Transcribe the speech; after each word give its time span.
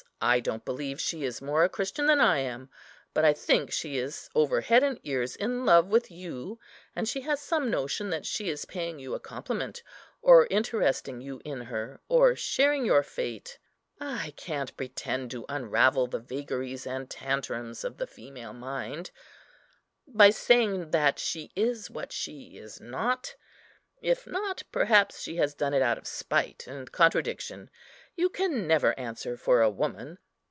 I 0.23 0.39
don't 0.39 0.63
believe 0.63 1.01
she 1.01 1.23
is 1.23 1.41
more 1.41 1.63
a 1.63 1.69
Christian 1.69 2.05
than 2.05 2.19
I 2.21 2.37
am; 2.37 2.69
but 3.11 3.25
I 3.25 3.33
think 3.33 3.71
she 3.73 3.97
is 3.97 4.29
over 4.35 4.61
head 4.61 4.83
and 4.83 4.99
ears 5.03 5.35
in 5.35 5.65
love 5.65 5.87
with 5.87 6.11
you, 6.11 6.59
and 6.95 7.09
she 7.09 7.21
has 7.21 7.41
some 7.41 7.71
notion 7.71 8.11
that 8.11 8.23
she 8.27 8.47
is 8.47 8.65
paying 8.65 8.99
you 8.99 9.15
a 9.15 9.19
compliment, 9.19 9.81
or 10.21 10.45
interesting 10.51 11.21
you 11.21 11.41
in 11.43 11.61
her, 11.61 12.01
or 12.07 12.35
sharing 12.35 12.85
your 12.85 13.01
fate—(I 13.01 14.35
can't 14.37 14.77
pretend 14.77 15.31
to 15.31 15.43
unravel 15.49 16.05
the 16.05 16.19
vagaries 16.19 16.85
and 16.85 17.09
tantarums 17.09 17.83
of 17.83 17.97
the 17.97 18.05
female 18.05 18.53
mind)—by 18.53 20.29
saying 20.29 20.91
that 20.91 21.17
she 21.17 21.51
is 21.55 21.89
what 21.89 22.11
she 22.11 22.59
is 22.59 22.79
not. 22.79 23.35
If 24.03 24.27
not, 24.27 24.63
perhaps 24.71 25.21
she 25.21 25.37
has 25.37 25.55
done 25.55 25.73
it 25.73 25.81
out 25.81 25.97
of 25.97 26.07
spite 26.07 26.67
and 26.67 26.91
contradiction. 26.91 27.71
You 28.15 28.29
can 28.29 28.67
never 28.67 28.97
answer 28.99 29.37
for 29.37 29.61
a 29.61 29.69
woman." 29.69 30.17